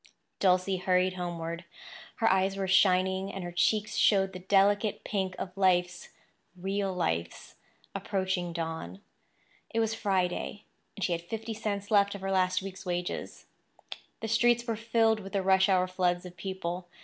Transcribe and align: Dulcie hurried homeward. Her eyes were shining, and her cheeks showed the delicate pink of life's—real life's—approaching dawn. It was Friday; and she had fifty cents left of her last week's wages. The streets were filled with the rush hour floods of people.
Dulcie 0.39 0.77
hurried 0.77 1.13
homeward. 1.13 1.63
Her 2.15 2.31
eyes 2.33 2.57
were 2.57 2.67
shining, 2.67 3.31
and 3.31 3.43
her 3.43 3.51
cheeks 3.51 3.95
showed 3.97 4.33
the 4.33 4.39
delicate 4.39 5.03
pink 5.03 5.35
of 5.37 5.55
life's—real 5.55 6.91
life's—approaching 6.91 8.51
dawn. 8.51 9.01
It 9.69 9.79
was 9.79 9.93
Friday; 9.93 10.63
and 10.97 11.03
she 11.03 11.11
had 11.11 11.21
fifty 11.21 11.53
cents 11.53 11.91
left 11.91 12.15
of 12.15 12.21
her 12.21 12.31
last 12.31 12.63
week's 12.63 12.83
wages. 12.83 13.45
The 14.21 14.27
streets 14.27 14.65
were 14.65 14.75
filled 14.75 15.19
with 15.19 15.33
the 15.33 15.43
rush 15.43 15.69
hour 15.69 15.85
floods 15.85 16.25
of 16.25 16.35
people. 16.35 16.87